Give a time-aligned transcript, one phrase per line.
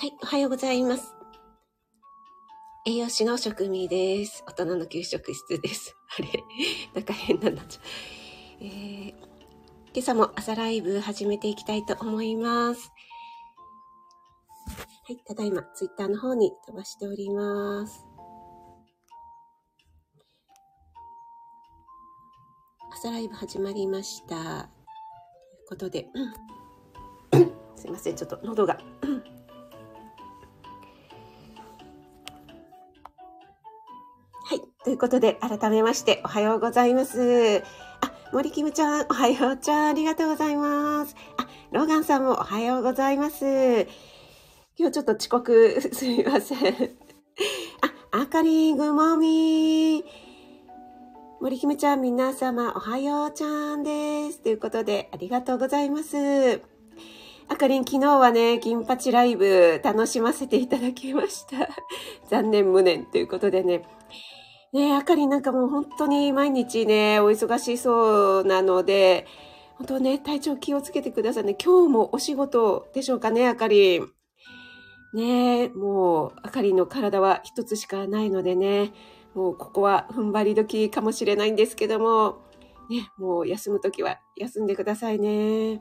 [0.00, 1.14] はい、おはようございます。
[2.86, 4.42] 栄養士の食味です。
[4.46, 5.94] 大人の給食室です。
[6.18, 6.42] あれ
[6.94, 7.84] なんか変なんだっちゃう。
[8.62, 9.10] えー、
[9.92, 12.90] 今朝も朝ライブ始めていきたいと思います。
[15.06, 18.02] はい、ただいまツイッターの方に飛ばしております。
[22.90, 24.26] 朝ライブ始まりました。
[24.28, 26.08] ということで、
[27.76, 28.80] すいません、ちょっと喉が
[34.90, 37.62] ということで、改めまして、おはようございます。
[38.00, 41.14] あ、森キムちゃん、おはようちゃん、ありがとうございます。
[41.36, 43.86] あ、ローガンさんもおはようございます。
[44.76, 46.74] 今日ちょっと遅刻、 すみません。
[48.10, 50.04] あ、あかりん、ぐもみ
[51.40, 54.40] 森キムちゃん、皆様、おはようちゃんです。
[54.40, 56.62] ということで、ありがとうございます。
[57.46, 61.68] あかりん、昨日はね、金八ライブ楽しませていただきました。
[62.28, 63.84] 残念無念ということでね、
[64.72, 69.26] ねあかりなんかもう本当に毎日ね、お忙しそうなので、
[69.78, 71.56] 本当ね、体調気をつけてくださいね。
[71.62, 74.00] 今日もお仕事でしょうかね、あかり。
[75.12, 78.92] ねもう、あかりの体は一つしかないのでね、
[79.34, 82.42] もうここは踏ん張り時かもしれないんですけども、
[82.90, 85.80] ね、もう休むときは休んでくださいね。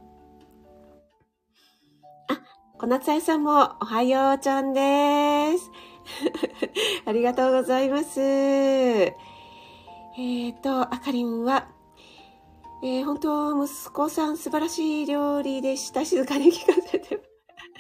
[2.28, 2.42] あ、
[2.78, 5.70] 小夏愛さんもおはようちゃんです。
[7.06, 8.20] ありがとうございます。
[8.22, 11.70] えっ、ー、と、あかりんは、
[12.84, 16.06] えー、本当、息子さん素晴らしい料理でした。
[16.06, 17.20] 静かに聞かせて。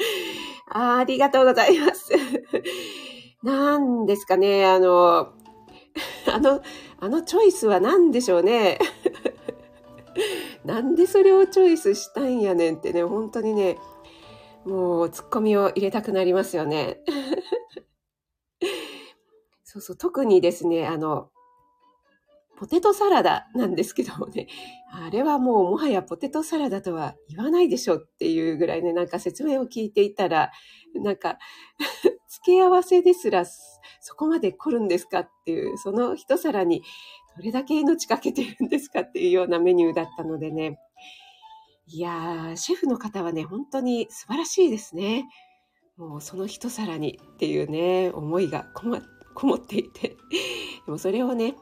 [0.72, 2.11] あありがとうございます。
[3.44, 5.33] 何ですかね、あの、
[6.27, 6.61] あの、
[7.00, 8.80] あのチョイスは何でしょうね。
[10.66, 13.77] なんでそれをチョイスしたんやねんってね、本当にね、
[14.66, 17.00] もうツッコミを入れたくなりますよね。
[19.72, 21.30] そうそう、特にですね、あの、
[22.57, 24.47] ポテトサラダなんですけどもね、
[24.91, 30.52] あれはもうもはやポテトサラダとは言わないでしょっていうぐらいね、なんか説明を聞いていたら、
[30.96, 31.38] なんか
[32.28, 36.81] 付け合わせですらそこまで来るんですかっていう、その一皿に
[37.38, 40.79] どれだけ命かけてるんですかっていうようなメニューだったのでね、
[41.85, 45.29] いやー、シェフの方はね、本当に素晴らしいですね。
[45.96, 49.02] もうその一皿にっていうね、思いがこま
[49.39, 50.17] こもっていて、
[50.85, 51.55] でもそれをね、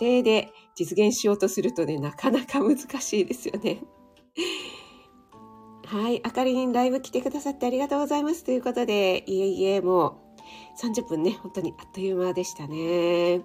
[0.00, 3.80] 家庭で実現しようとするとね、なかなか難しいですよね。
[5.86, 6.20] はい。
[6.24, 8.42] あかりんライブ来てくださってありがとうございます。
[8.42, 13.42] ということで、いえいえ、もう30分ね、本当にあっという間でしたね。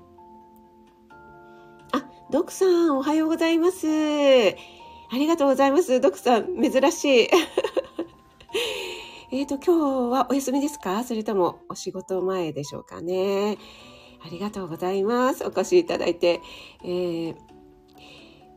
[1.91, 3.87] あ、ドクさん、おはようございます。
[3.87, 6.01] ありがとうございます。
[6.01, 7.29] ドクさん、珍しい。
[9.31, 11.03] えっ、ー、と、今日はお休みですか？
[11.03, 13.59] それともお仕事前でしょうかね？
[14.25, 15.45] ありがとうございます。
[15.45, 16.41] お越しいただいて。
[16.83, 17.35] えー、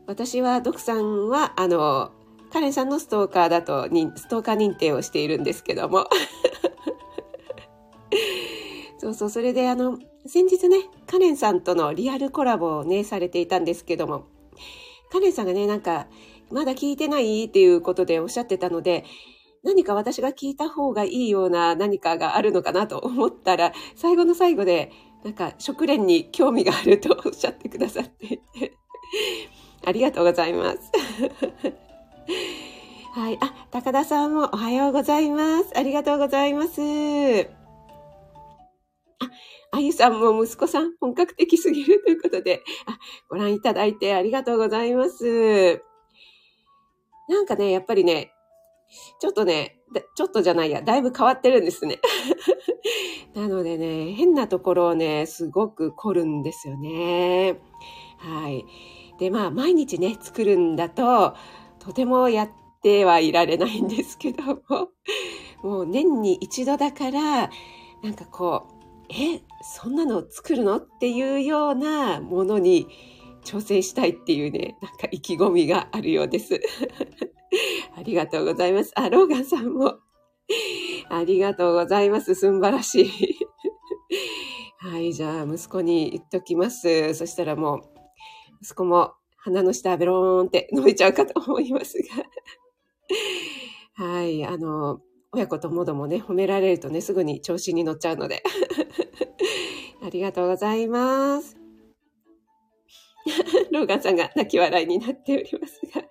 [0.07, 2.09] 私は、ドクさんは、あの、
[2.51, 6.07] カレンさんのストーカーだと、ストーカー認定をしているんですけども。
[8.97, 14.25] そうそう、それであの、先日ね、カレンさんとのリアルコラボをね、されていたんですけども、
[15.11, 16.07] カレンさんがね、なんか、
[16.51, 19.05] まだ聞いてないっていうことでおっしゃってたので、
[19.63, 24.91] 何か私が聞いた方がいいような何かがあるのかなと思ったら、最後の最後で、
[25.23, 28.73] なんか食連に興味があるとおっしゃってくださっていて、
[29.85, 30.79] ありがとうございます。
[33.13, 33.37] はい。
[33.41, 35.77] あ、高田さんもおはようございます。
[35.77, 36.81] ありがとうございます。
[36.81, 36.85] あ、
[39.71, 45.81] あゆさんも息子さん本格的すぎるということで、あ、ご覧いただいてありがとうございます。
[47.29, 48.32] なんかね、やっぱりね、
[49.19, 49.79] ちょっとね、
[50.15, 51.99] ちょっとじゃないや、だいぶ変わってるんですね。
[53.35, 57.59] なのでね、変なところをね、すごく凝るんですよね。
[58.17, 58.65] はい。
[59.19, 61.35] で、まあ、毎日ね、作るんだと、
[61.79, 62.49] とてもやっ
[62.81, 64.89] てはいられないんですけども、
[65.63, 67.49] もう年に一度だから、
[68.01, 68.73] なんかこう、
[69.09, 70.77] え、そんなの作るの？
[70.77, 72.87] っていうようなものに
[73.43, 76.59] 挑戦したいっていうね、なんか意気込みがあるようです。
[77.95, 78.91] ありがとうございます。
[78.95, 79.99] あ、ローガンさんも。
[81.09, 82.35] ありがとうございます。
[82.35, 83.09] すんばらしい。
[84.79, 87.13] はい、じゃあ、息子に言っときます。
[87.13, 87.81] そしたらもう、
[88.61, 92.25] 息子も鼻の下ベローンって伸びちゃうかと思いますが。
[94.05, 95.01] はい、あの、
[95.31, 98.43] 親子ともどもね、褒められるとね、すぐに調子に乗っちゃうので。
[100.01, 101.57] ありがとうございます。
[103.71, 106.03] ローガンさんが泣き笑いになっておりますが。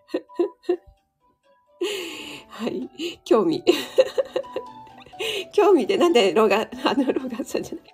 [2.48, 2.88] はい。
[3.24, 3.62] 興味。
[5.52, 7.84] 興味でなんでローガン、あの、ローガンさんじゃない？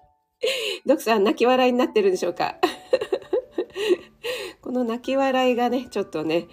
[0.87, 2.57] ドクさん泣き笑いになってるんでしょうか？
[4.63, 6.47] この泣き笑いがね、ちょっとね、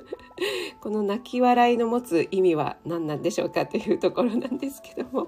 [0.80, 5.26] この泣き笑いの持つ意味は何なんでしょうかというところなんですけども。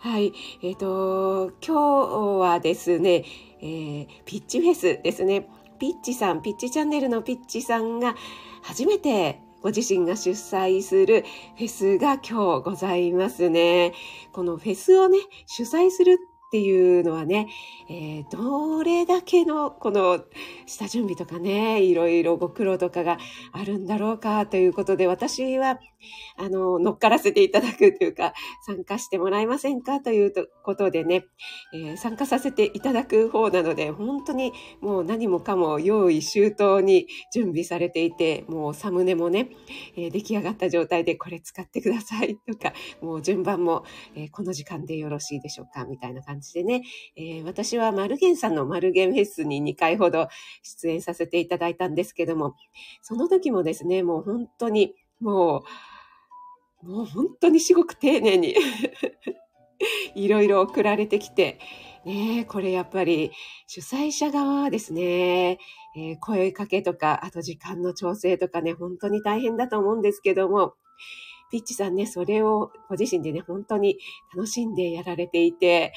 [0.00, 0.32] はい。
[0.62, 3.24] えっ、ー、と、今日はですね、
[3.60, 5.48] えー、ピッチフェスですね。
[5.78, 8.14] ピッチさん、ピッチチャンネルのピッチさんが
[8.62, 11.24] 初めてご自身が主催する
[11.56, 13.94] フェスが今日ございますね。
[14.30, 15.16] このフェスをね、
[15.46, 17.48] 主催するってていうのはね、
[17.90, 20.20] えー、どれだけのこの
[20.66, 23.18] 下準備とかね、いろいろご苦労とかが
[23.50, 25.80] あるんだろうかということで、私は、
[26.36, 28.34] あの、乗っからせていただくというか、
[28.66, 31.24] 参加してもらえませんかということでね、
[31.72, 39.50] えー、参加させていただく方なので、本当にもう何もかも用意周到に準備されていて、もうサムネもね、
[39.96, 43.84] えー、出来上がった状態でこれ使ってくださいとか、もう順番も、
[44.14, 46.84] えー、この時間でよろしいでしょうかみたいな感じでね、
[47.16, 50.28] えー、私はマルゲンさんのマルゲンフェスに2回ほど
[50.62, 52.54] 出演させていただいたんですけども、
[53.02, 55.64] その時もですね、もう本当に、も
[56.82, 58.54] う、もう本当にすごく丁寧に
[60.14, 61.58] いろいろ送られてきて、
[62.04, 63.32] ねこれやっぱり
[63.66, 65.58] 主催者側はですね、
[65.96, 70.74] えー、声かけとか、あと時間の調整とかね、本当に大変だと思うんですけども、
[71.50, 73.98] ピッチさんね、それをご自身でね、本当に
[74.34, 75.92] 楽しんでやられていて、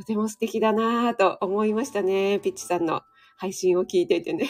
[0.00, 2.38] とても素敵だなぁと思いましたね。
[2.38, 3.02] ピッチさんの
[3.36, 4.48] 配信を聞いていてね。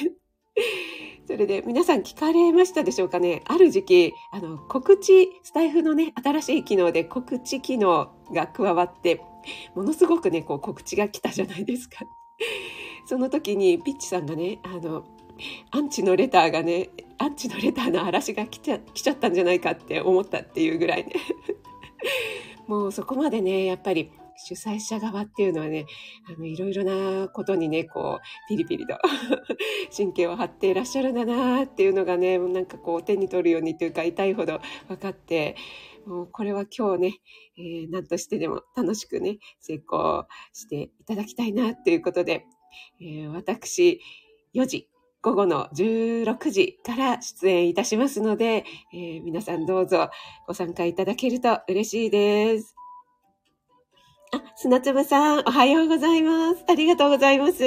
[1.26, 9.20] それで皆さん聞かれましたでしょうかねある時期、あの、告知、スタイフのね、新しい機能で告知機能が加わって、
[9.74, 12.04] ものすごくね、こう告知が来たじゃないですか。
[13.06, 15.04] その時にピッチさんがね、あの、
[15.72, 21.12] アンチのレターがね、アンチのレターの嵐が来ちゃ来ちゃったんじゃないかって思ったっていうぐらいね。
[22.68, 24.12] もうそこまでね、やっぱり
[24.46, 25.86] 主催者側っていうのはね、
[26.26, 28.98] あの、いろいろなことにね、こう、ピリピリと
[29.96, 35.56] 神経を張っていらっしゃるんだなっていうのがね、なんかこう、手に取るようにというか、痛いほど分かって、
[36.06, 37.14] もうこれは今日ね、
[37.58, 42.46] えー、何としてでも楽しくね、成功していただきたいなっていうことで、
[43.00, 44.00] えー、私、
[44.54, 44.88] 4時、
[45.22, 48.64] 午後の16時から出演いたしますので、
[48.94, 50.08] えー、皆さんどうぞ
[50.46, 52.79] ご参加いただけると嬉しいです。
[54.32, 56.64] あ、砂粒さん、おはようございます。
[56.68, 57.62] ありがとうございます。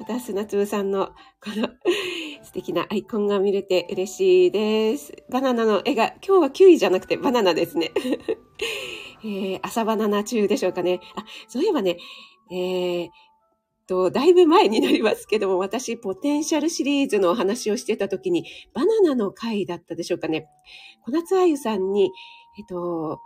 [0.00, 1.10] また砂粒さんの
[1.40, 1.68] この
[2.42, 5.12] 素敵なアイコンが見れて嬉しいです。
[5.30, 7.92] バナナの絵が、今日はキウイじゃなくてバナナですね。
[9.22, 11.00] えー、朝バナナ中でしょうかね。
[11.14, 11.96] あ、そういえばね、
[12.50, 13.08] えー、
[13.86, 18.44] と、だいぶ前になりますけども、私、ポテンシャルシリーズのお話をしてた時に、
[18.74, 20.46] バナナの回だったでしょうかね。
[21.02, 22.10] 小夏あゆさんに、
[22.58, 23.20] えっと、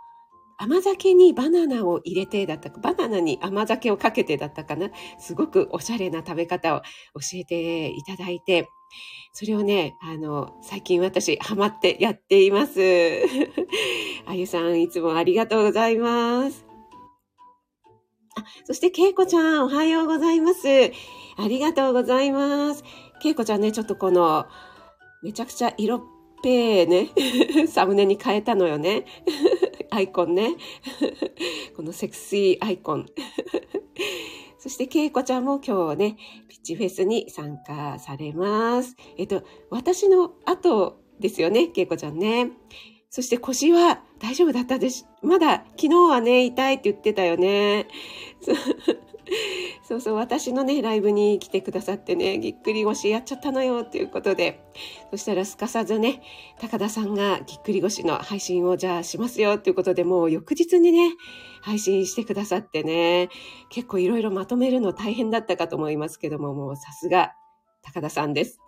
[0.63, 4.91] 甘酒にバナナを入れてだったか、バナナに甘酒をかけてだったかな。
[5.19, 8.69] すごくおしゃれな食べ方を教えていただいて、
[9.33, 12.79] それをね、あの、最近私ハマってやっています。
[14.25, 16.65] あゆさん、いつもありがとうございます。
[18.37, 20.67] あ、そして、けいこちゃん、おはようございます。
[21.35, 22.85] ありがとうございます。
[23.21, 24.45] けいこちゃんね、ちょっとこの、
[25.23, 26.01] めちゃくちゃ色っ
[26.41, 27.09] ぺーね、
[27.67, 29.05] サムネに変えたのよね。
[29.93, 30.55] アイコンね。
[31.77, 33.05] このセクシーアイコン。
[34.57, 38.95] そして、けいこちゃんも今日ね、ピッチフェスに参加されます。
[39.17, 42.51] えっと、私の後ですよね、けいこちゃんね。
[43.09, 45.07] そして腰は大丈夫だったです。
[45.21, 47.87] まだ昨日はね、痛いって言ってたよね。
[49.83, 54.59] そうそう、私のね、ライブに来てくださってね、ぎっくり腰やっちゃったのよっていうことで、
[55.11, 56.21] そしたらすかさずね、
[56.59, 61.13] 高田さんがぎっくり腰の配信をじゃあしますよっていうことで、もう翌日にね、
[61.61, 63.29] 配信してくださってね、
[63.69, 67.33] 結構いろいろまとめるの大変だったかと思いますけども、もうさすが
[67.81, 68.59] 高田さんです。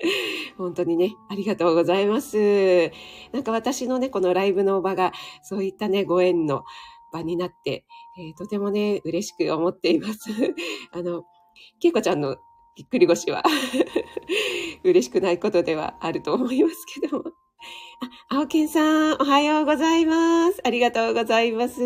[0.56, 2.90] 本当にね、ありがとうございます。
[3.32, 6.64] なんか私のね、このライブの場が、そういったね、ご縁の
[7.12, 7.84] 場になって、
[8.18, 10.30] えー、とてもね、嬉しく思っています。
[10.92, 11.24] あの、
[11.80, 12.36] けいこちゃんの
[12.76, 13.42] ぎっくり腰は
[14.84, 17.24] 嬉しくないことではあると思いますけども。
[18.30, 20.60] あ、青健さん、おはようございます。
[20.64, 21.80] ありがとうございます。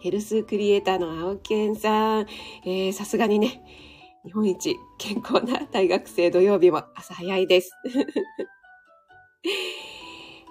[0.00, 2.26] ヘルスクリエイターの青健さん、
[2.64, 3.62] えー、さすがにね、
[4.24, 7.70] 日本一健康な大学生土曜日も朝早いです。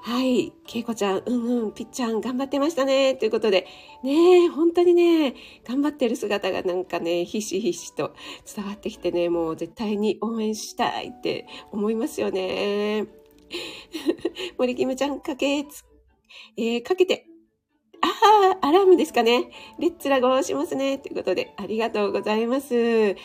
[0.04, 0.52] はい。
[0.66, 3.14] けいこちゃん、うんうん、ぴっちゃん頑張ってましたね。
[3.14, 3.68] ということで、
[4.04, 5.36] ね本当にね、
[5.68, 8.16] 頑張ってる姿がなんかね、ひしひしと
[8.56, 13.06] 伝わってきてね、もう絶対に応援したいって思いますよね。
[14.58, 15.86] 森キムちゃん、かけつ、
[16.58, 17.28] えー、かけて、
[18.02, 19.52] ああ、アラームですかね。
[19.78, 20.98] レッツラゴーしますね。
[20.98, 23.16] ということで、ありがとうございます。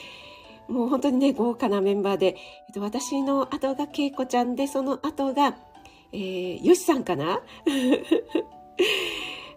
[0.68, 2.36] もう本当にね、豪華なメンバーで、
[2.68, 5.56] えっと、私の後がけいこちゃんで、その後が、
[6.12, 7.40] えー、よしさんかな？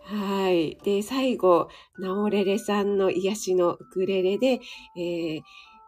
[0.04, 0.78] はい。
[0.84, 4.60] で、最後、ナオレレさんの癒しのウクレレで、
[4.98, 5.42] えー、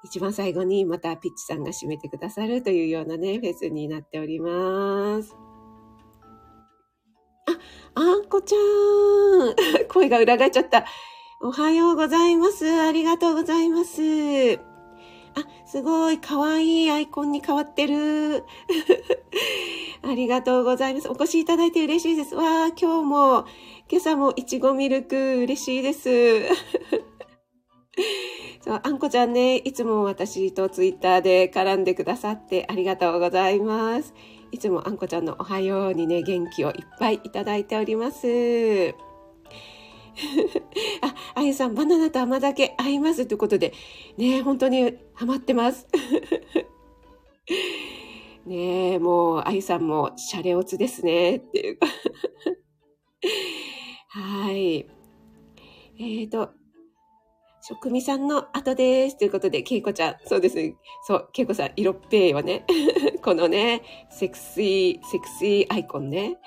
[0.04, 5.36] 一番最後にまたピッチさんが締めてくださるというようなね、フェスになっております。
[7.48, 9.56] あ、あんこちゃん。
[9.90, 10.86] 声が裏返っちゃった。
[11.42, 12.70] おはようございます。
[12.70, 14.71] ありがとうございます。
[15.36, 18.44] あ、すごい、かわいいアイコンに変わってる。
[20.04, 21.10] ありがとうございます。
[21.10, 22.36] お越しいただいて嬉しいです。
[22.36, 23.46] わあ、今日も、
[23.90, 26.44] 今朝もいちごミルク嬉しいです。
[28.64, 34.14] そう、あんこちゃんね、いつも私とツイッターで絡んでくださってありがとうございます。
[34.52, 39.11] いつもあんこちゃんのおはようにね、元気をいっぱいいただいております。
[41.02, 43.74] あ、あゆさん、バナナと甘酒合いますということで、
[44.18, 45.88] ね、本当にハマってます。
[48.46, 51.80] ねもう、あゆさんもシャレオツですね、っていう
[54.10, 54.88] はい。
[56.00, 56.52] えっ、ー、と、
[57.64, 59.18] 職味さんの後です。
[59.18, 60.76] ということで、けいこちゃん、そうですね。
[61.06, 62.66] そう、けいこさん、色っぺいはね、
[63.22, 66.40] このね、セクシー、セクシーアイコンね。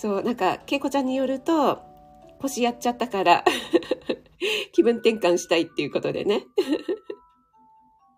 [0.00, 1.82] そう、なんか、けいこちゃんによると、
[2.40, 3.44] 腰やっちゃったから
[4.72, 6.46] 気分転換したいっていうことでね。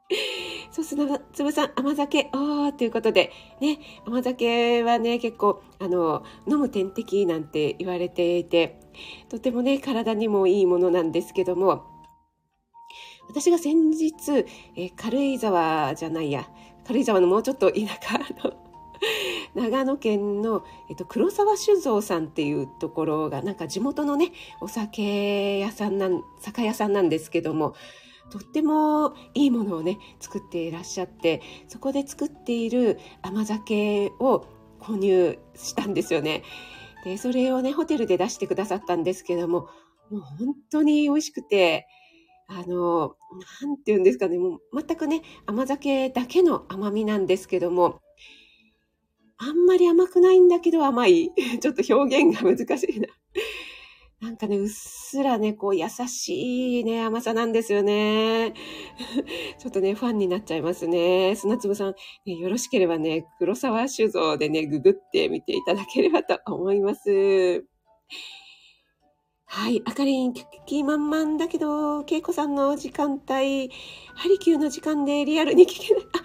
[0.71, 0.95] そうす、
[1.33, 8.79] つぶさん、甘酒、おー、ということで、ね、甘酒はね、結構、あの、飲む点滴なんて言われていて、
[9.29, 11.83] とてもね、体にもいいものなんですけども、
[13.29, 14.13] 私が先日、
[14.77, 16.49] え軽井沢じゃないや、
[16.87, 18.62] 軽井沢のもうちょっと田舎の
[19.55, 27.75] 長野県の、えっと、黒沢酒造さんっていうところが、なんか地元のね、お酒屋さんなん、酒屋さんなんですけども、
[28.31, 34.47] とってもいいものをね作っていらっしゃってそこで作っている甘酒を
[34.81, 36.43] 購入したんですよね。
[37.05, 39.69] でそれをねホテルで出してくださったんですけども
[40.09, 41.87] もう本当に美味しくて
[42.49, 43.17] あの
[43.61, 48.01] 何て言うんですかねもう全くね甘酒だけの甘みなんですけども
[49.45, 53.09] あんまり甘くないんだけど甘い ちょっと表現が難しいな
[54.21, 58.55] なんかね、うっすらね、こう優しいね、甘さなんですよね。
[59.59, 61.35] ちょっとね、ファンになっちゃいますね。
[61.35, 61.95] 砂粒さん、
[62.25, 67.65] ね、よろしければね、黒沢酒造でね、ググってみていただければと思います。
[69.47, 69.83] はい。
[69.85, 70.33] あかりん、
[70.67, 73.71] 気満々だけど、けいこさんの時間帯、
[74.15, 76.05] ハリキューの時間でリアルに聞けない。
[76.05, 76.23] あ、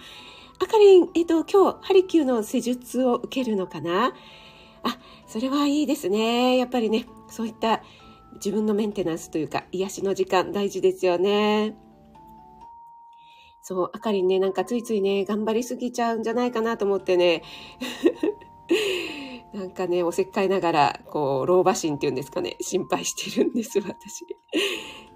[0.60, 4.12] あかりん、えっと、今日、ハリキューの施術を受けるのかな？
[4.82, 6.56] あ、それはいいですね。
[6.56, 7.82] やっぱりね、そういった
[8.34, 11.76] 自分のメンテナンスというか、癒しの時間大事ですよね。
[13.62, 17.42] そう、あかりんね、なんかついついね、頑張りすぎちゃうんじゃないかなと思ってね、
[19.54, 24.24] なんかね、おせっかいながら、こう、老婆心っていうんですかね、心配してるんです、私。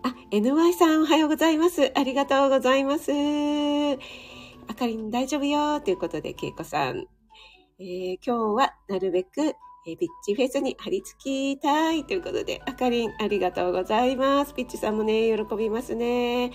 [0.02, 1.92] あ、NY さんおはようございます。
[1.94, 3.10] ありがとうございます。
[4.68, 7.06] あかりん大丈夫よということで、けいこさん。
[7.78, 9.54] えー、今日はなるべく
[9.84, 11.18] えピッチフェスに貼り付
[11.56, 14.54] きたいということで、あかりん、ありがとうございます。
[14.54, 16.52] ピッチさんもね、喜びますね。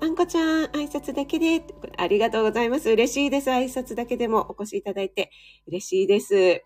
[0.00, 1.64] あ、あんこちゃん、挨拶だけで、
[1.96, 2.90] ありがとうございます。
[2.90, 3.48] 嬉しいです。
[3.48, 5.30] 挨拶だけでもお越しいただいて
[5.66, 6.64] 嬉しいです。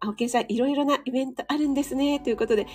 [0.00, 2.18] 青木さん、いろいろなイベントあるんですね。
[2.20, 2.66] ということで、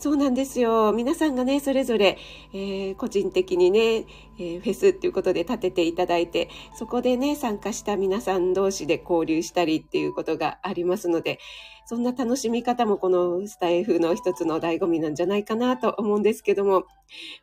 [0.00, 0.92] そうなんですよ。
[0.92, 2.18] 皆さんがね、それぞれ、
[2.52, 4.06] えー、個人的にね、
[4.38, 11.40] えー、フェスっていうことで立てていただいて、そこでね、参加した皆さん同士で交流したりっていうことがありますので、
[11.84, 16.84] そんな楽しみ方もこのスタイフの一つの醍醐味なんじゃないかなと思うんですけども、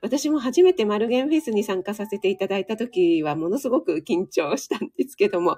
[0.01, 5.57] 私も初めてマルゲンフェスに参加させていただいた時はものすごく緊張したんですけども、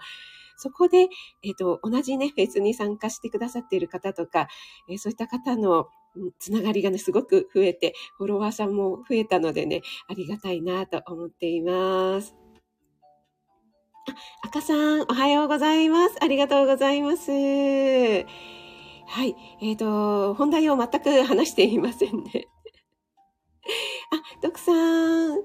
[0.57, 1.07] そこで、
[1.43, 4.47] えっ、ー、と、同じね、フェスに参加してくださっている方とか、
[4.89, 5.87] えー、そういった方の
[6.39, 12.35] つながりがね、すごく増えて、フォロワーさんも増えたのでね、ありがたいなと思っています。
[14.09, 16.15] あ、赤さん、おはようございます。
[16.21, 17.31] ありがとうございます。
[19.09, 19.35] はい。
[19.61, 22.47] えっ、ー、と、本題を全く話していませんね。
[24.11, 25.39] あ、徳さん、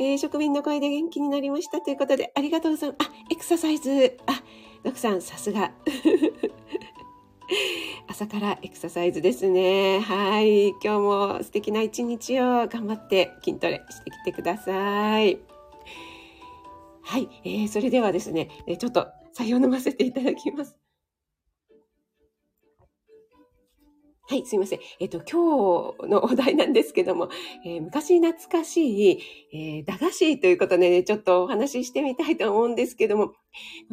[0.00, 3.10] えー、職民の声で元気になりましたということで、ありがとうございます。
[3.10, 4.16] あ、エクササイズ。
[4.26, 4.42] あ、
[4.84, 5.72] 徳さん、さすが。
[8.08, 10.00] 朝からエクササイズですね。
[10.00, 10.68] はい。
[10.68, 15.38] 今日も素敵な一日を頑張って筋トレしてきてください。
[17.02, 17.28] はい。
[17.44, 20.76] えー、それではですね、ちょっと採用飲ませていただきます。
[24.28, 24.80] はい、すいません。
[24.98, 27.28] えっ、と、今日のお題なんですけども、
[27.64, 33.34] えー、昔懐かしい、えー、駄菓子ということでね、ちょっとお話ししてみたいと思うんですけども、こ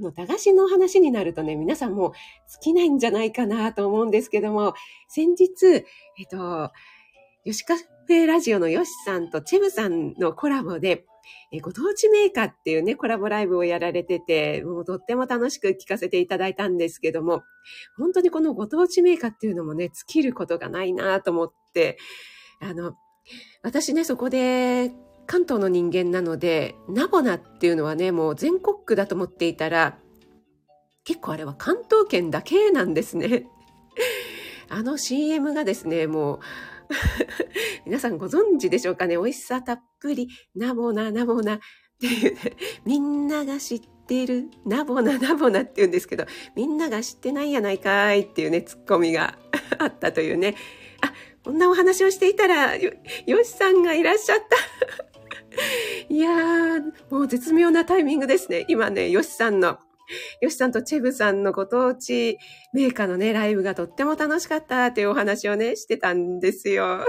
[0.02, 2.13] の駄菓子の話になるとね、皆さんも
[2.63, 4.74] 尽きないんじゃないかなと思うんですけども、
[5.08, 5.86] 先日、
[6.18, 6.72] えっ、と、
[7.46, 11.06] 吉カフェラジオのヨシさんとチェムさんのコラボで、
[11.51, 17.44] えご当地メーカーっていうね、コラボライブをやられてて、もうとっても楽しく聞かせていただいたんですけども、
[17.98, 21.98] 本当にこのご当地メーカーっていうのもね、尽きることがないなと思って、
[22.60, 22.96] あの、
[23.62, 24.92] 私ね、そこで
[25.25, 29.98] 関東の人間なので、ナボナっていうのはね、もう全国区だと思っていたら、
[31.03, 33.48] 結構あれは関東圏だけなんですね。
[34.70, 36.39] あの CM がですね、もう、
[37.86, 39.18] 皆さんご存知でしょうかね？
[39.18, 41.60] 美味しさたっぷり、ナボナナボナっ
[42.00, 42.40] ていう、ね、
[42.86, 46.25] みんなが知ってる、ナボナナボナって言うんですけど、
[46.56, 49.38] みんなが知ってないやないかいっていうね、ツッコミが
[49.80, 50.56] あったというね。
[51.02, 51.13] あ、
[51.44, 52.94] こんなお話をしていたら、よ、
[53.25, 54.58] よしさんがいらっしゃった。
[56.10, 58.66] いやー、もう絶妙なタイミングですね。
[58.68, 59.78] 今ね、よしさんの
[60.44, 62.38] よしさんとチェブさんのご当地
[62.74, 67.00] メーカーのね、ライブがとっても楽しかったっていうお話をね、してたんですよ。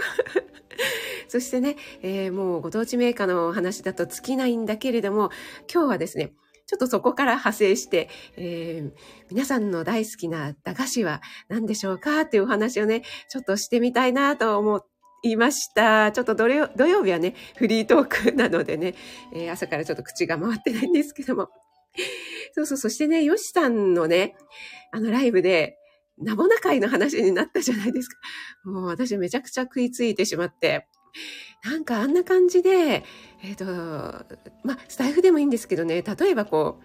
[1.27, 5.31] そしてね、えー、もうご当地メーカーのお話だと尽きないんだけれども、
[5.69, 6.33] 今日はですね、
[6.67, 8.93] ちょっとそこから派生して、えー、
[9.33, 14.87] 皆さんの大好きな駄菓子は何でしょうかっていうお話をね、ちょっとしてみたいなと思
[15.25, 16.13] いました。
[16.13, 16.69] ちょっと土曜
[17.05, 18.95] 日はね、フリートークなのでね、
[19.35, 21.49] えー、朝からちょっと口が回ってないんですけども、
[22.53, 24.37] そうそう、そしてね、ヨシさんのね、
[24.91, 25.79] あのライブで、
[26.19, 28.19] ナボナ会の話になったじゃないですか。
[28.65, 30.87] もう私めちゃくちゃ食いついてしまって、
[31.65, 33.05] なんかあんな感じで、
[33.43, 33.65] えっ、ー、と、
[34.65, 36.81] まあ、スタエフでもいいんですけどね、例えばこ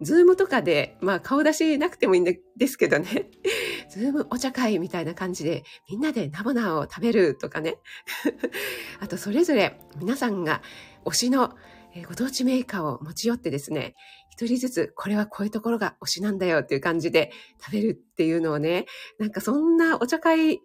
[0.00, 3.30] う、 Zoom とかで、まあ、顔出しなくてもいいんですけどね、
[3.90, 7.78] Zoom お茶会みたいな感じで、みんなでナボナを食べるとかね。
[9.00, 10.62] あと、それぞれ皆さんが
[11.04, 11.54] 推しの
[12.08, 13.94] ご当地メーカーを持ち寄ってですね、
[14.36, 17.30] 一人ずつこれはこういうところが推しなんだよっていう感じで
[17.64, 18.86] 食べるっていうのをね、
[19.18, 20.60] なんかそんなお茶会、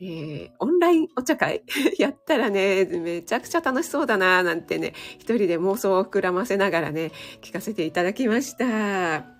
[0.00, 1.64] えー、オンラインお茶会？
[1.98, 7.10] やったらね、めちゃくちゃ楽しそうだななんてね、一人で妄想を膨らませながらね、
[7.42, 9.38] 聞かせていただきました。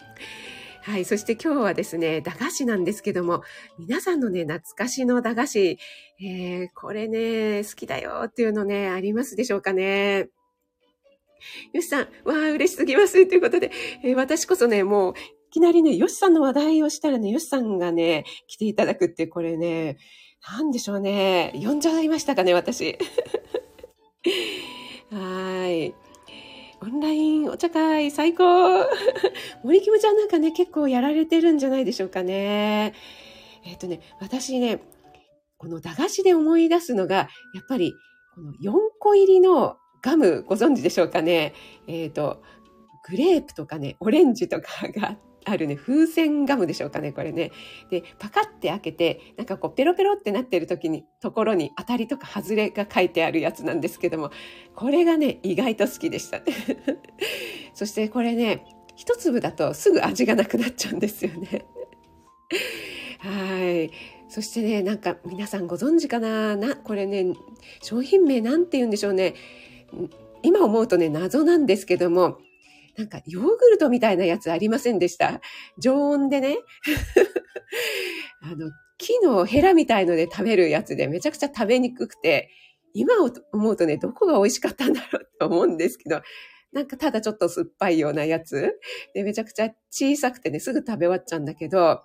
[0.83, 1.05] はい。
[1.05, 3.43] そして今日はですね、駄菓子なんですけども、
[3.79, 5.79] 皆さんのね、懐かしの駄菓子、
[6.21, 10.31] えー、これね、好きだよっていうのね、ありますでしょうかね？
[11.73, 13.27] よしさん、わあ、嬉しすぎます。
[13.27, 13.71] ということで、
[14.05, 15.15] えー、私こそね、もう、
[15.49, 19.99] いきなりね、よしさんの話題をしたらね、よしさんがね、来ていただくって、これね、
[20.47, 21.53] なんでしょうね。
[21.55, 22.97] 呼んじゃいましたかね、私。
[25.11, 25.95] はい。
[26.81, 28.87] オンラインお茶会最高
[29.65, 32.95] 森キムちゃんなんかね、結構やられてるんじゃないでしょうかね。
[33.65, 34.81] えっ、ー、とね、私ね、
[35.57, 37.95] この駄菓子で思い出すのが、やっぱり、
[38.35, 41.55] この4個入りのガムご存知でしょうかね？
[41.87, 42.43] えっ、ー、と、
[43.09, 47.53] グレープとかね、オレンジとか があるね、風船ガムでしょうかね、これね。
[47.91, 54.31] で、パカって開けて、なんかこう、ペロペロってなってる時に、ところに当たりとか外れが書いてあるやつなんですけども、
[54.75, 56.43] これがね、意外と好きでした。
[57.73, 61.65] そしてこれね、一粒だとすぐ味がなくなっちゃうんですよね。
[63.21, 63.91] はい。
[64.29, 66.57] そしてね、なんか皆さんご存知かな？
[66.57, 67.33] な、これね、
[67.81, 69.35] 商品名なんて言うんでしょうね。
[70.43, 72.39] 今思うとね、謎なんですけども、
[72.97, 75.41] なんかヨーグルトみたいなやつありませんでした？
[75.79, 76.59] 常温でね。
[78.43, 82.51] あの、木のヘラみたいので食べるやつでめちゃくちゃ食べにくくて、
[82.95, 83.15] 今
[83.53, 86.23] 思うとね、どこが美味しかったんだろうと思うんですけど、
[86.73, 88.79] なんかただちょっと酸っぱいようなやつ
[89.15, 92.03] で、めちゃくちゃ小さくてね、すぐ食べ終わっちゃうんだけど、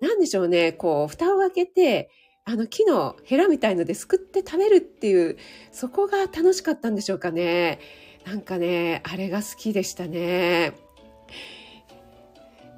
[0.00, 2.10] なんでしょうね、こう、蓋を開けて、
[2.48, 5.36] あの木のヘラみたいのですくって食べるっていう、
[5.70, 7.78] そこが楽しかったんでしょうかね。
[8.24, 10.72] なんかね、あれが好きでしたね。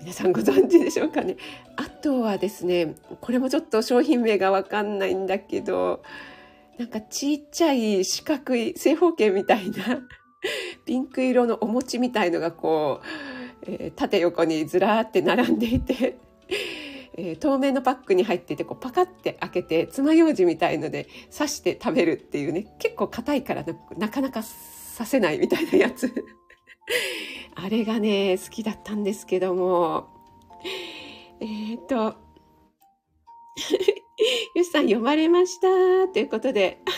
[0.00, 1.36] 皆さんご存知でしょうかね。
[1.76, 6.02] あとはですね、これもちょっと商品名がわかんないんだけど、
[6.76, 10.02] なんかちっちゃい四角い正方形みたいな
[10.84, 13.02] ピンク色のお餅みたいのがこ
[13.62, 16.18] う、えー、縦横にずらーって並んでいて
[17.22, 22.74] えー、透明のパックに入っててこうパカって開けて爪楊枝みたいので刺して食べるっていうね。
[22.78, 23.62] 結構硬いから
[23.98, 24.42] なかなか
[24.96, 26.10] 刺せないみたいなやつ。
[27.56, 30.08] あれがね好きだったんですけども。
[31.40, 32.16] えっ、と
[34.54, 36.08] よしさん読まれました。
[36.10, 36.78] ということで。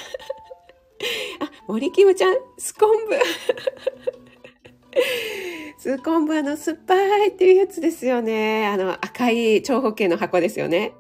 [1.40, 3.18] あ森キムちゃんスコンブ。
[5.82, 8.68] スーコンブあの酸っぱいっていうやつですよね。
[8.68, 10.92] あの赤い長方形の箱ですよね。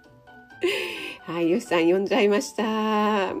[1.24, 3.32] はい、よしさん読んじゃいました。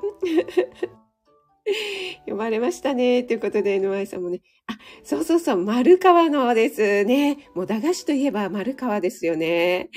[2.20, 3.24] 読まれましたね。
[3.24, 4.40] ということで、NY さんもね。
[4.68, 7.50] あ、そうそうそう、丸川のですね。
[7.54, 9.90] もう駄菓子といえば丸川ですよね。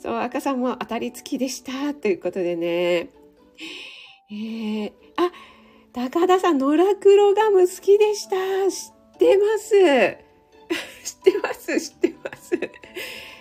[0.00, 1.94] そう、赤さんも当たり付きでした。
[1.94, 3.10] ということでね。
[4.28, 5.30] えー、あ、
[5.92, 8.34] 高田さん、ノラクロガム好きでした。
[8.72, 9.70] 知ってます。
[11.04, 12.52] 知ってます、知ってます。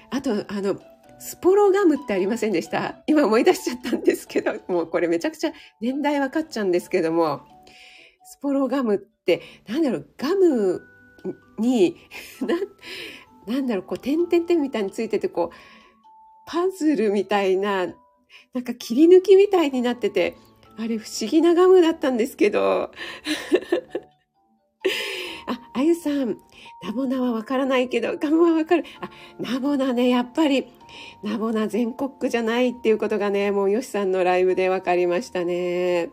[0.09, 0.79] あと、あの、
[1.19, 3.01] スポロガムってありませんでした？
[3.07, 7.41] 今思い出しちゃったんですけど、もうこれめちゃくちゃ年代分かっちゃうんですけども、
[8.25, 10.81] スポロガムって、なんだろう、ガム
[11.59, 11.95] に、
[13.47, 15.55] な、なんだろう、こう、点々点みたいについてて、こう、
[16.45, 17.88] パズルみたいな、
[18.53, 20.36] なんか切り抜きみたいになってて、
[20.77, 22.91] あれ不思議なガムだったんですけど。
[25.75, 26.38] あ、ゆさん、
[26.83, 28.83] ナボナはわからないけど、ガムはわかる。
[29.01, 29.09] あ、
[29.39, 30.67] ナボナね、やっぱり、
[31.23, 36.12] ナボナ全国区じゃないっていうことがね、もうヨシさんのライブでわかりましたね。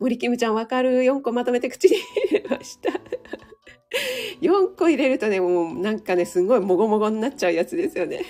[0.00, 1.96] 森キムちゃんわかる ?4 個まとめて口に
[2.30, 2.90] 入れました。
[4.42, 8.24] 4個入れるとね、もうなんかね、すごいもごもごになっちゃうやつですよね。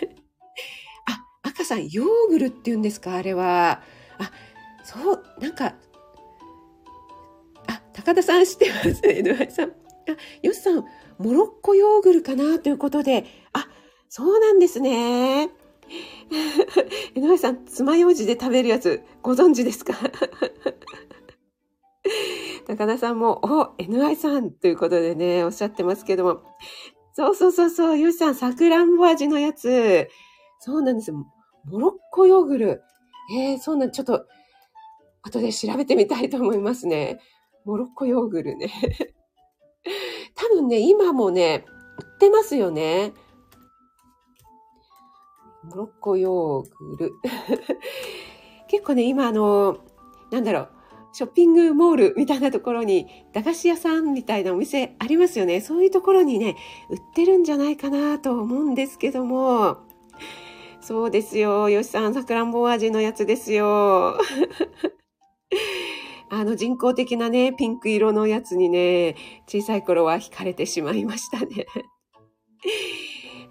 [1.09, 3.15] あ、赤さん、ヨーグルって言うんですか？
[3.15, 3.83] あれは。
[4.19, 4.31] あ、
[4.85, 5.75] そう、なんか、
[7.93, 9.03] 高田さん知ってます？
[9.03, 9.71] ね、井さん。
[9.71, 9.73] あ、
[10.43, 10.85] よしさん、
[11.19, 12.59] モロッコヨーグルかな？
[12.59, 13.69] ということで、あ、
[14.09, 15.51] そうなんですね。
[17.17, 19.95] 井上さん、爪楊枝で食べるやつ、ご存知ですか？
[22.67, 26.43] 高田さんも、お、NI さんということでね、おっしゃってますけども。
[27.15, 30.09] そうそうそうそう、よしさん、さくらんぼ味のやつ。
[30.61, 31.17] そうなんですよ。
[31.65, 32.83] モロッコヨーグル。
[33.37, 34.25] えー、そうなん、ちょっと、
[35.23, 37.19] 後で調べてみたいと思いますね。
[37.65, 38.71] モロッコヨーグルね。
[40.35, 41.65] 多分ね、今もね、
[41.99, 43.13] 売ってますよね。
[45.65, 47.13] モロッコヨーグル。
[48.69, 49.79] 結構ね、今あの、
[50.31, 50.69] なんだろう、
[51.13, 55.61] ショッピングモールみたいなところに、駄菓子屋さんみたいなお店ありますよね。
[55.61, 56.57] そういうところにね、
[56.89, 59.79] 売ってるんじゃないかなと思うんですけども、
[60.81, 61.69] そうですよ。
[61.69, 64.17] よしさん、さくらんぼ味のやつですよ。
[66.33, 69.17] あの人工的なね、ピンク色のやつにね、
[69.49, 71.67] 小さい頃は惹かれてしまいましたね。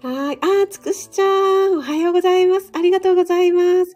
[0.02, 0.38] はい。
[0.40, 1.24] あ、つくしちゃ
[1.68, 2.70] ん、おはようございます。
[2.72, 3.94] ありがとうございます。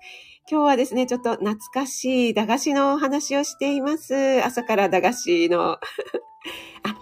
[0.51, 4.45] 今日はですね、ちょっと懐かしい駄菓子のお話をしています。
[4.45, 5.79] 朝から駄菓子の。
[6.85, 6.99] あ、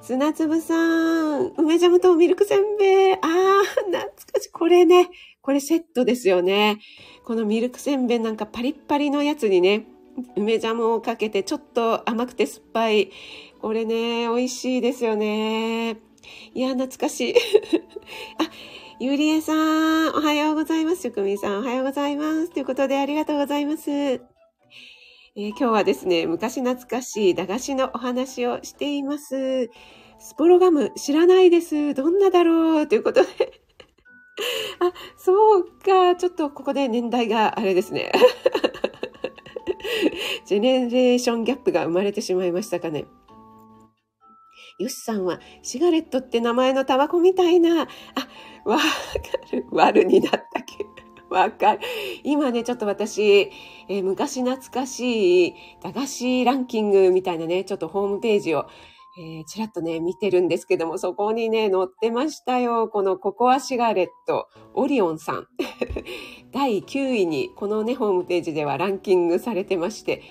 [0.00, 0.76] 砂粒さ
[1.40, 3.12] ん、梅ジャムとミルクせんべい。
[3.14, 4.52] ああ、懐かしい。
[4.52, 6.78] これね、これセットですよね。
[7.24, 9.84] このミルクせんべいなんかパリッパリのやつにね、
[10.36, 13.10] 梅ジャムをかけてちょっと甘くて酸っぱい。
[13.60, 15.96] これね、美味しいですよね。
[16.54, 17.34] いや、懐かしい。
[18.38, 18.50] あ、
[19.00, 21.02] ゆりえさん、おはようございます。
[21.02, 22.50] しゅくみさん、おはようございます。
[22.50, 23.90] ということで、ありがとうございます。
[23.90, 29.70] えー、今日はですね、昔懐かしい駄菓子のお話をしています。
[30.18, 31.94] スポロガム知らないです。
[31.94, 33.28] どんなだろうということで。
[34.80, 36.16] あ、そうか。
[36.16, 38.10] ちょっとここで年代があれですね。
[40.44, 43.06] ジェネレーションギャップが生まれてしまいましたかね。
[44.78, 47.86] よしさんは、シガレットって名前のタバコみたいな、あ、
[48.64, 48.84] わか
[49.52, 49.66] る。
[49.72, 50.88] 悪になったけど。
[51.34, 51.80] わかる。
[52.22, 53.50] 今ね、ちょっと私、
[53.88, 58.66] えー、昔懐かしい駄菓子ランキングみたいなね、ちょっとホームページを、
[59.20, 62.86] えー、ちらっとね、見てるんですけども、そこにね、載ってましたよ。
[62.86, 65.48] このココアシガレット、オリオンさん。
[66.52, 70.22] 第9位に、このね、ホームページではランキングされてまして、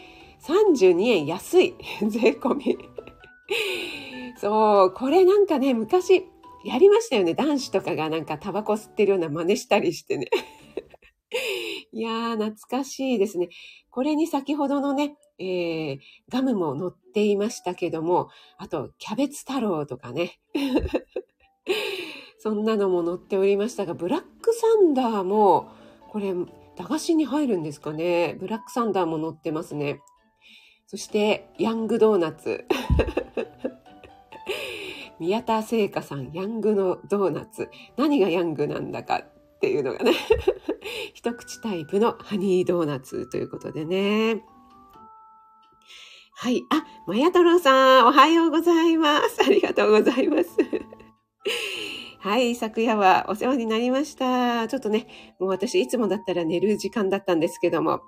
[0.41, 1.75] 32円安い。
[2.07, 2.77] 税込み。
[4.39, 6.25] そう、これなんかね、昔、
[6.63, 7.33] やりましたよね。
[7.33, 10.29] 男子とかがなんかタバコ吸ってるような真似したりしてね。
[11.91, 13.49] いやー、懐かしいですね。
[13.89, 20.39] これに先ほどのね、えー、ガムも載っていましたけども、あと、キャベツ太郎とかね。
[22.39, 25.69] そんなのも載っておりましたが、ブラックサンダーも、
[26.09, 26.33] これ、
[26.77, 28.37] 駄菓子に入るんですかね。
[28.39, 29.99] ブラックサンダーも載ってますね。
[30.85, 32.65] そして、ヤングドーナツ。
[35.19, 37.69] 宮田聖華さん、ヤングのドーナツ。
[37.97, 39.23] 何がヤングなんだか
[39.57, 40.13] っていうのがね。
[41.13, 44.43] 一口タイプのハニードーナツということでね。
[46.35, 46.63] はい。
[46.69, 49.41] あ、まや太郎さん、おはようございます。
[49.41, 50.49] ありがとうございます。
[52.21, 54.67] はい、昨夜はお世話になりました。
[54.67, 55.07] ちょっとね、
[55.39, 58.01] もう私いつもだったら寝る時間だったんですけども。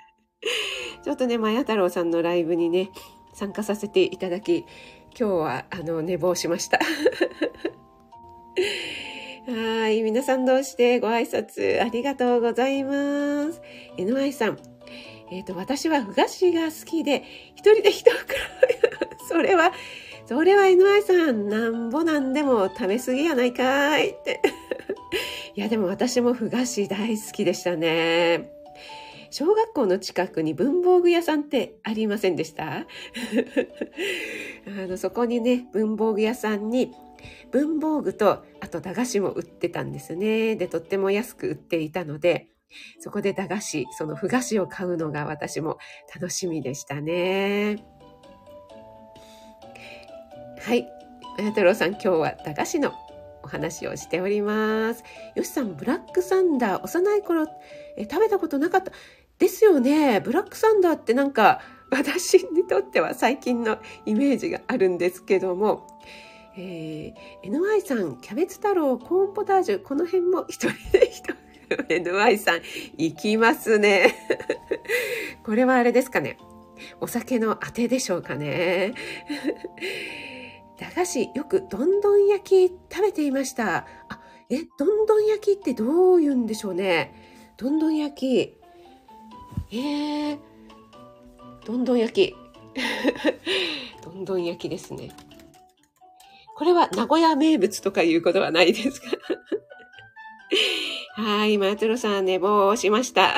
[1.02, 2.90] ちょっとね、まや太郎さんのライブにね、
[3.32, 4.66] 参加させていただき、
[5.18, 6.78] 今日はあの寝坊しました。
[9.46, 10.02] はい。
[10.02, 13.62] 皆さん同士でご挨拶ありがとうございます。
[13.96, 14.58] NY さん。
[15.30, 17.24] えっ、ー、と、私はふ菓子が好きで、
[17.54, 18.38] 一人で一袋。
[19.28, 19.72] それは、
[20.26, 24.42] それは NY さん、なんぼなんでも食べ過ぎやないかいって。
[25.56, 28.50] いや、でも私もふ菓子大好きでしたね。
[29.30, 32.66] 小学校の近くに文房具屋さんってありませんでした？
[32.76, 32.84] あ
[34.66, 36.92] のそこにね、文房具屋さんに
[37.52, 40.56] 文房具とあと駄菓子も売ってたんですね。
[40.56, 42.48] で、とっても安く売っていたので、
[43.00, 45.78] そこで駄菓子、そのふ菓子を買うのが私も
[46.14, 47.84] 楽しみでしたね。
[50.60, 50.86] はい。
[51.38, 52.92] あや太郎さん、今日は駄菓子の
[53.42, 55.02] お話をしております。
[55.34, 57.46] よしさん、ブラックサンダー、幼い頃
[57.96, 58.92] え食べたことなかった。
[59.38, 60.20] ですよね。
[60.20, 65.86] ブラックサンダーってなんか私にとっては最近のイメージがあるんですけども、
[66.56, 71.34] えー、NY さん、キャベツ太郎、コーンポタージュ、この辺も一人で一人。
[71.88, 72.60] NY さん、
[72.96, 74.14] 行きますね。
[75.44, 76.38] これはあれですかね。
[77.00, 78.94] お酒のあてでしょうかね。
[80.78, 83.86] 駄菓子、よくどんどん焼き食べていました。
[84.08, 87.14] あ、え、どんどん焼きってどう言うんでしょうね。
[87.56, 88.56] どんどん焼き。
[89.72, 90.38] えー、
[91.64, 92.34] どんどん焼き。
[94.02, 95.10] どんどん焼きですね。
[96.60, 99.08] これは名古屋名物とかいうことはないですか？
[101.16, 103.34] はい、マトロさん寝坊しました。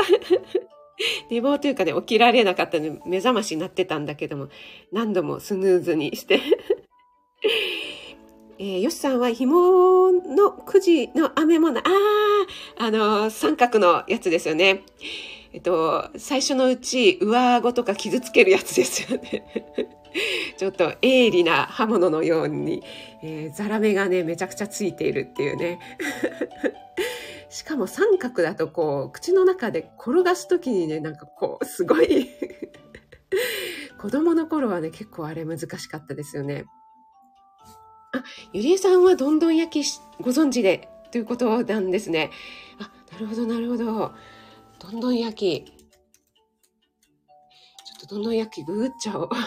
[1.30, 4.48] 寝坊というかね、起きられなかったので目覚ましになってたんだけども、
[4.90, 6.40] 何度もスヌーズにして
[8.58, 11.84] えー、よしさんは紐のくじの飴もな、あ
[12.78, 14.82] あ、あのー、三角のやつですよね。
[15.52, 19.44] えっと、最初のうち上顎とか傷つけるやつですよね。
[20.56, 22.82] ちょっと鋭利な刃物のように、
[23.22, 25.78] えー、ザラメがね、めちゃくちゃついているっていうね。
[27.50, 32.30] しかも三角だとこう、口の中で転がすときにね、なんかこう、すごい
[34.00, 36.64] 子供の頃はね、結構あれ難しかったですよね。
[38.12, 42.30] あ、ゆりえさんはどんどん焼きご存知でということなんですね。
[42.78, 44.12] あ、なるほど、なるほど。
[44.82, 45.70] どんどん焼き。
[45.70, 45.74] ちょ
[47.98, 49.28] っとどんどん焼きググっちゃおう。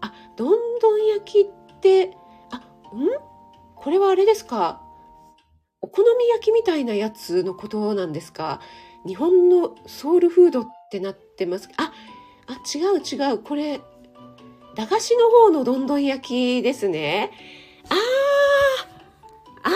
[0.00, 2.16] あ、どんどん焼きって、
[2.50, 2.60] あ、ん？
[3.76, 4.82] これはあれですか？
[5.80, 8.60] お好み焼きみたいなやつのことなんですか？
[9.06, 11.68] 日本のソウルフードってなってます。
[11.76, 11.92] あ、
[12.48, 13.38] あ、違う違う。
[13.38, 13.80] これ、
[14.74, 17.30] 駄菓子の方のどんどん焼きですね。
[17.88, 17.94] あ
[19.68, 19.70] あ、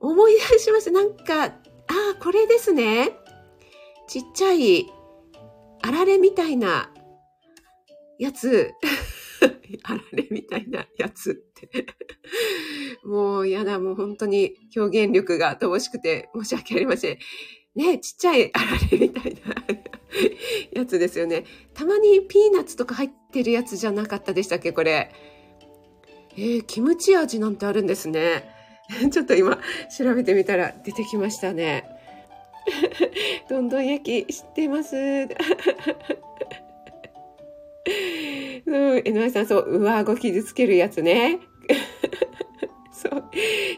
[0.00, 0.90] 思い出しました。
[0.90, 1.52] なんか、
[1.98, 3.10] ああ、これですね。
[4.06, 4.86] ちっちゃい、
[5.82, 6.92] あられみたいな
[8.18, 8.72] やつ。
[9.82, 11.86] あられみたいなやつって
[13.04, 17.18] もうやだ、もう本当に表現力が乏しくて申し訳ありません。
[17.74, 19.54] ね、ちっちゃいあられみたいな
[20.72, 21.44] やつですよね。
[21.74, 25.12] たまにピーナッツとか入ってるやつじゃなかったでしたっけ、これ。
[26.36, 28.57] えー、キムチ味なんてあるんですね。
[29.10, 29.58] ちょっと今
[29.96, 31.84] 調べてみたら出てきましたね。
[33.48, 34.96] どんどん焼き知ってます。
[38.66, 41.38] そう、江上さん、そう、上顎傷つけるやつね。
[42.92, 43.24] そう。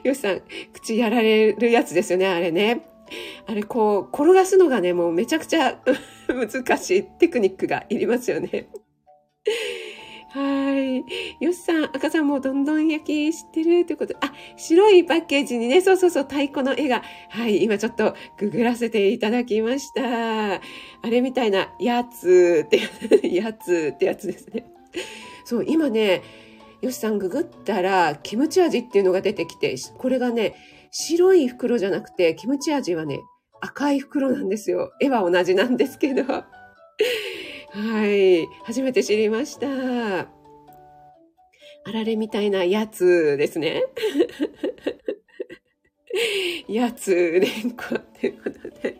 [0.02, 0.42] よしさん、
[0.72, 2.80] 口やられるやつですよね、あれね。
[3.46, 5.80] あれ、こう、転がすのがね、もうめちゃくちゃ
[6.28, 8.68] 難しいテクニックがいりますよね。
[10.32, 11.44] はい。
[11.44, 20.54] よしさん、赤さんもどんどん焼き知ってるということあ、白いパッケージにね、そうそうそう、太鼓の絵が、はい、今ちょっとググらせていただきました。
[20.54, 20.60] あ
[21.02, 22.80] れみたいな、やつって、
[23.28, 24.66] やつってやつですね。
[25.44, 26.22] そう、今ね、
[26.80, 30.54] よしさんググったら、キムチ味っていうのが出てきて、これがね、
[30.92, 33.20] 白い袋じゃなくて、キムチ味はね、
[33.60, 34.92] 赤い袋なんですよ。
[35.00, 36.22] 絵は同じなんですけど。
[37.72, 38.46] はい。
[38.64, 39.66] 初めて知りました。
[41.84, 43.84] あられみたいなやつですね。
[46.68, 48.96] やつ、れんこっていうことで。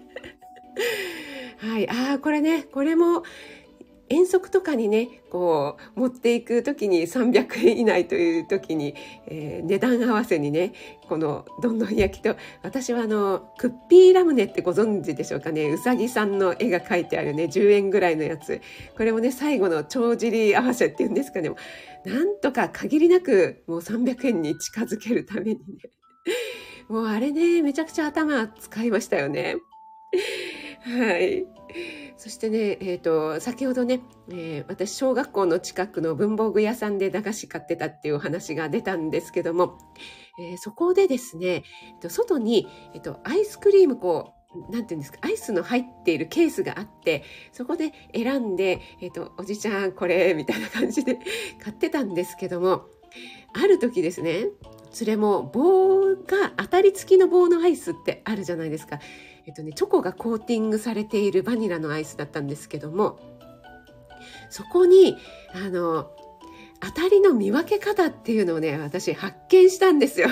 [1.58, 1.88] はい。
[1.90, 3.22] ああ、これね、これも、
[4.10, 8.96] 遠足とかにね、こう、持っていくときに300円以内というときに、
[9.28, 10.72] えー、値段合わせにね、
[11.08, 18.60] このどんどん焼きと、私はあの、クッピーラムネってご存知でしょうかね、うさぎさんの絵が描いてあるね、10円ぐらいのやつ。
[18.96, 21.50] これもね、最後の帳尻合わせっていうんですかね、
[22.04, 25.60] なんとか限りなくもう300円に近づけるためにね。
[26.88, 29.54] もうあれね、めちゃくちゃ頭使いましたよね。
[30.82, 31.59] はい。
[32.20, 39.78] そしてね、えっ、ー、と、先ほどね、えー、私、小学校の近くの文房具屋さんで駄菓子買ってたっていうお話が出たんですけども、
[40.38, 44.34] えー、そこでですね、えっと、外に、えっと、アイスクリームこ
[44.68, 51.16] う、なんていうんですか、アイスの入っているケースがあって、そこで選んで、えっと、おじちゃんこれ、みたいな感じで
[51.58, 52.84] 買ってたんですけども、
[53.54, 54.48] ある時ですね、
[54.90, 58.98] それも棒が当たり付きの棒のアイスってあるじゃないですか。
[59.50, 63.18] えっとね、チョコがコーティングされているバニラのアイスだったんですけども、
[64.48, 65.16] そこに、
[65.52, 66.08] あの、
[66.78, 70.28] 当たりの見分け方っていうのをね、私発見したんですよ。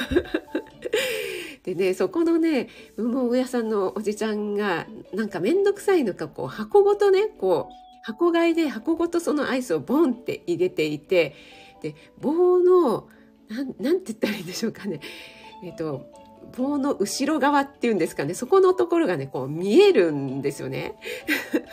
[1.65, 11.35] でね、そこのね、文房具屋さんのおじちゃんが、なんかめんどくさいのか、こう、箱ごとね、こう、箱買いで箱ごとそのアイスをボンって入れていて、
[11.83, 13.09] で、棒の、
[13.49, 15.01] なん、なんて言ったらいいんでしょうかね。
[15.65, 16.09] えっ、と、
[16.57, 20.97] 棒の後ろ側っていうんですかね、そこのところがね、こう見えるんですよね。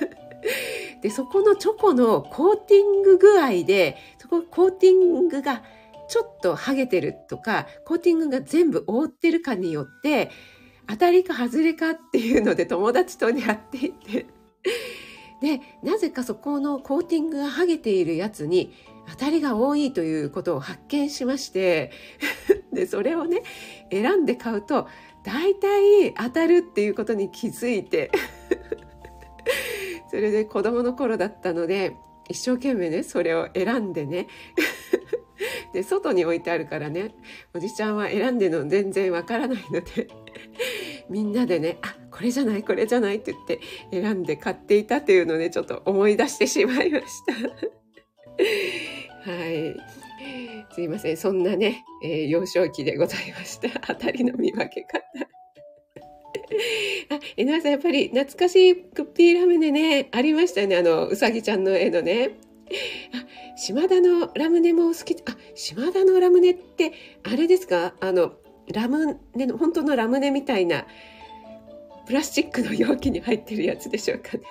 [1.02, 5.64] で、そこのチョコのコーティング具合で、そこコーティングが
[6.08, 10.32] ちょっと剥げてるとか、コーティングが全部覆ってるかによって、
[10.88, 14.28] 当たりか外れかっていうので友達とやっていて。
[15.42, 18.74] で、なぜかそこのコーティングが剥げているやつに
[19.10, 21.92] 当たりが多いということを発見しまして、
[22.74, 23.44] で、それをね、
[23.92, 24.88] 選んで買うと、
[25.24, 28.12] 大体当たるっていうことに気づいて、
[30.10, 31.96] それで子供の頃だったので、
[32.30, 34.28] 一生懸命ね、それを選んでね、
[35.74, 37.14] で、外に置いてあるからね、
[37.54, 40.08] おじちゃんは選んでるの全然わからないので、
[41.10, 43.60] みんなでね、あ、これじゃない、これじゃないって言って
[43.92, 47.85] 選んで買っていたというのをね、ちょっと思い出してしまいました。
[48.38, 49.76] はい。
[50.74, 51.18] すいません。
[51.18, 53.70] そんなね、えー、幼少期でございました。
[53.88, 55.00] 当たりの見分け方。
[57.10, 60.78] あ、えなさん、やっぱり懐かしいクッピーラムネね、ありましたよね。
[60.78, 62.32] あの、うさぎちゃんの絵のね。
[63.14, 65.16] あ、島田のラムネも好き。
[65.26, 66.94] あ、島田のラムネって、
[67.24, 67.96] あれですか？
[68.00, 68.34] あの、
[68.74, 70.86] ラムネの、本当のラムネみたいな、
[72.06, 74.44] プラスチックの容器に入ってるやつでしょうかね。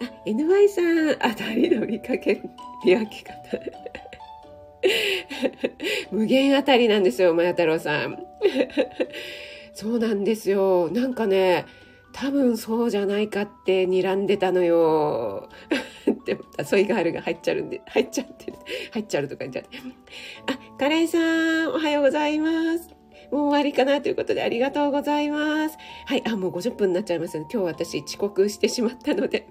[0.00, 2.40] あ、NY さん、当たりの見かけ、
[2.84, 3.60] 見分け方？
[6.10, 8.18] 無限あたりなんですよ、まや太郎さん。
[9.72, 10.90] そうなんですよ。
[10.90, 11.66] なんかね、
[12.12, 15.48] 多分そうじゃないかって睨んでたのよ。
[16.26, 18.58] でも、ソイガールが入っちゃうんで、入っちゃってる。
[18.92, 19.70] 入っちゃうとか言っちゃって。
[20.46, 22.88] あ、カレンさん、おはようございます。
[23.32, 25.76] もう終わりかなということでありがとうございます。
[26.06, 27.46] はい、あ、もう50分になっちゃいますね。
[27.52, 29.48] 今日私遅刻してしまったので。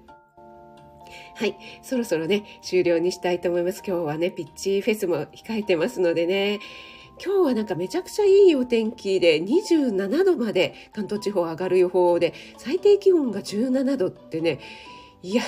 [1.34, 1.56] はい。
[1.82, 3.82] そろそろね、終了にしたいと思います。
[3.86, 6.60] 今日はね、ピッチフェスも控えてますのでね。
[7.24, 14.58] 今日はなんかめちゃくちゃいいお天気で27度まで関東地方上がる予報で最低気温が17度ってね
[15.24, 15.42] いや、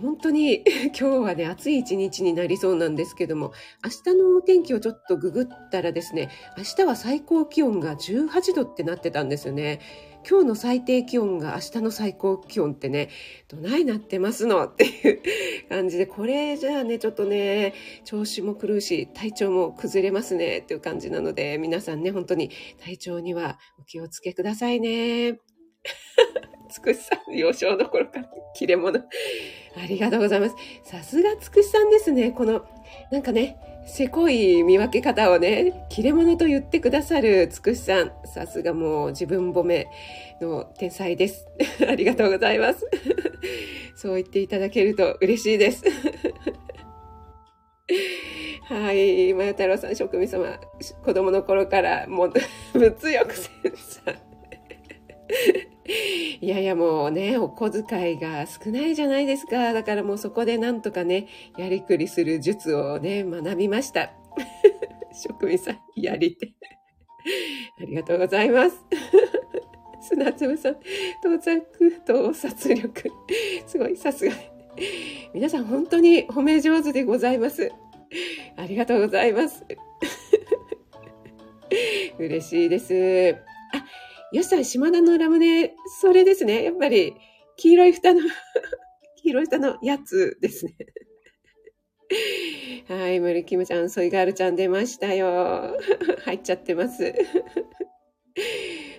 [0.00, 0.64] 本当に
[0.98, 3.52] 今日はね、暑い一日になりそうなんですけども、
[3.84, 9.80] 明日のお天気をちょっとググったらですね、明日は最高気温が18度ってなってたんですよね。
[10.28, 13.08] 今日の最低気温が明日の最高気温ってね、
[13.48, 15.22] どないなってますのっていう
[15.68, 22.50] 感じで、これじゃあね、ちょっとね、調子も狂うし、体調も崩れますねっていう感じなので、皆さんね、本当に
[22.84, 25.38] 体調にはお気をつけくださいね。
[26.70, 29.00] つくしさん、幼少の頃から切れ者。
[29.00, 30.54] ありがとうございます。
[30.84, 32.32] さすがつくしさんですね。
[32.32, 32.64] この、
[33.10, 33.56] なんかね、
[33.92, 38.12] せこい見分け方をね、切れ者と言ってくださるつくしさん。
[38.24, 39.88] さすがもう自分褒め
[40.40, 41.48] の天才です。
[41.88, 42.88] ありがとうございます。
[43.96, 45.82] そう言っていただけると嬉しいです。
[48.68, 49.34] はい。
[49.34, 50.46] まや太郎さん、職味様、
[51.04, 52.32] 子供の頃からもう、
[52.72, 55.69] 物欲センサー。
[56.40, 59.72] いやいやもうね、お小遣いが少ないじゃないですか。
[59.72, 64.12] だからもうそこでなんとかね、やりくりする術をね、学びました。
[65.12, 66.52] 職人さん、やりて。
[67.80, 68.84] ありがとうございます。
[70.02, 70.76] 砂粒さん、
[71.22, 73.10] 到着、洞察力。
[73.66, 74.32] すごい、さすが。
[75.34, 77.70] 皆さん本当に褒め上手でございます。
[78.56, 79.64] ありがとうございます。
[82.18, 83.49] 嬉しいです。
[84.32, 86.62] よしさん、島田のラムネ、それですね。
[86.62, 87.16] やっぱり、
[87.56, 88.20] 黄色い蓋の
[89.22, 90.76] 黄色い蓋のやつですね。
[92.88, 95.76] はい、森キムちゃん、ソイガールちゃん出ましたよ。
[96.24, 97.12] 入っちゃってます。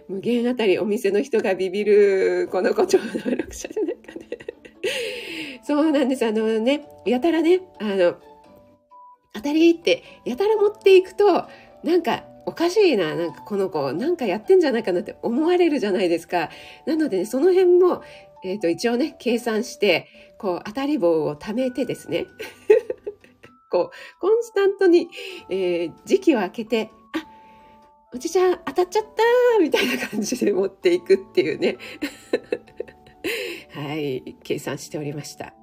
[0.10, 4.28] 無限あたりお店の人がビビる、この子超能力者じゃないかね。
[5.64, 6.26] そうなんです。
[6.26, 8.16] あのね、やたらね、あの、
[9.34, 11.46] 当たりって、やたら持っていくと、
[11.84, 16.50] なんか、おかしいな、なんかこの子、なんかやってんじゃないかなって思われるじゃないですか。
[16.86, 18.02] なので、ね、その辺も、
[18.44, 22.26] えっ、ー、と、一応ね、計算して、こう、当たり棒を貯めてですね。
[23.70, 25.08] こう、コンスタントに、
[25.50, 27.26] えー、時期を空けて、あ、
[28.14, 31.78] おじちゃん当たっちゃったみたいな感じで持っていくっていうね。
[33.74, 35.54] はい、計算しておりました。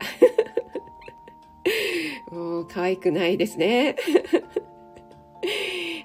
[2.31, 3.97] もう可愛くないですね。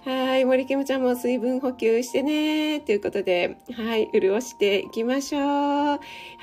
[0.05, 2.81] はい、森キムちゃんも水分補給してね。
[2.81, 5.41] ということで、はい、潤していきましょう。
[5.41, 5.99] は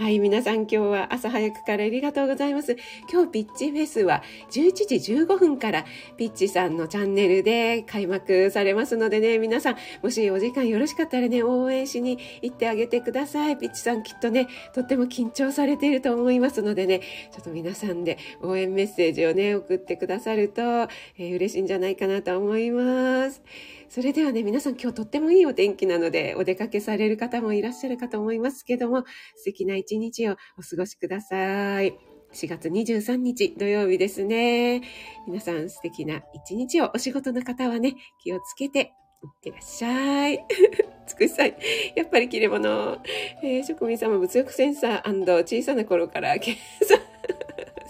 [0.08, 2.78] い、皆さん今日は朝早くからありがとうございます。
[3.12, 5.84] 今日ピッチフェスは11時15分から
[6.16, 13.58] ピッチさんのチャンネルで開幕されますのでね、皆さん、もしお時間よろしかったらね、応援しに行ってあげてください。
[13.58, 17.00] ピッチさんきっとね、とっても緊張されていると思いますのでね、
[17.30, 23.42] ちょっと皆さんで応援メッセージをね、送ってくださると、えー、嬉しいんじゃないかなと思います。
[23.88, 29.05] それではね、皆さん今日とってもいいお天気なので、お出かけされる方もいらっしゃるかと思いますけども、
[29.36, 31.98] 素敵な一日をお過ごしください。
[32.32, 34.82] 4月23日土曜日ですね。
[35.26, 40.44] 皆さん素敵な一日をお仕事の方はね、気をつけていってらっしゃい。
[41.07, 41.57] つくさい。
[41.96, 42.98] やっぱり切れ物。
[43.42, 46.98] えー、職人様物欲センサー小さな頃から計算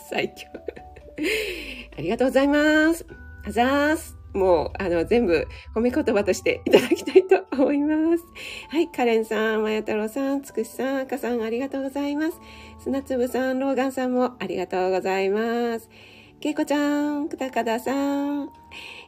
[0.09, 0.49] 最強。
[1.97, 3.07] ありがとうございます。
[3.45, 4.20] あざーす。
[4.33, 8.25] もう、あの、全部褒め言葉としていただきたいと思います。
[8.71, 12.41] はい、カレンさん、まや太郎さん、つくしさん、赤さん、ありがとうございます。
[12.79, 15.89] 砂粒さん、ローガンさんもありがとうございます。
[16.41, 18.45] けいこちゃん、くたかださん、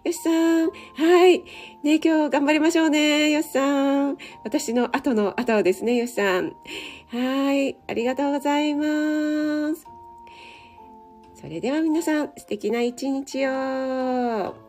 [0.04, 1.38] よしさん、はい。
[1.82, 4.18] ね、今日頑張りましょうね、よしさん。
[4.44, 6.54] 私の後の後ですね、よしさん。
[7.08, 9.86] はい、ありがとうございます。
[11.34, 14.61] それでは皆さん、素敵な一日を。